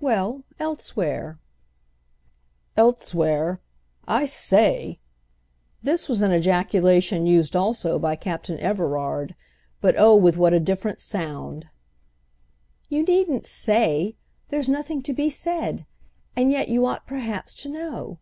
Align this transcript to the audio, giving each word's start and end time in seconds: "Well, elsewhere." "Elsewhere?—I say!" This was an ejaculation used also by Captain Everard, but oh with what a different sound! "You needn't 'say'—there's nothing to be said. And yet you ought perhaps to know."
"Well, 0.00 0.42
elsewhere." 0.58 1.38
"Elsewhere?—I 2.76 4.24
say!" 4.24 4.98
This 5.80 6.08
was 6.08 6.20
an 6.22 6.32
ejaculation 6.32 7.24
used 7.24 7.54
also 7.54 7.96
by 7.96 8.16
Captain 8.16 8.58
Everard, 8.58 9.36
but 9.80 9.94
oh 9.96 10.16
with 10.16 10.36
what 10.36 10.52
a 10.52 10.58
different 10.58 11.00
sound! 11.00 11.66
"You 12.88 13.04
needn't 13.04 13.46
'say'—there's 13.46 14.68
nothing 14.68 15.02
to 15.04 15.12
be 15.12 15.30
said. 15.30 15.86
And 16.34 16.50
yet 16.50 16.68
you 16.68 16.84
ought 16.84 17.06
perhaps 17.06 17.54
to 17.62 17.68
know." 17.68 18.18